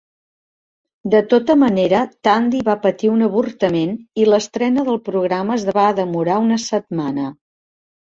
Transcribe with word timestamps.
De 1.13 1.19
tota 1.33 1.55
manera, 1.63 1.99
Tandy 2.29 2.63
va 2.71 2.77
patir 2.87 3.13
un 3.19 3.23
avortament 3.29 3.95
i 4.25 4.27
l'estrena 4.33 4.89
del 4.91 5.01
programa 5.13 5.59
es 5.63 5.71
va 5.81 5.89
demorar 6.05 6.43
una 6.51 6.63
setmana. 6.69 7.33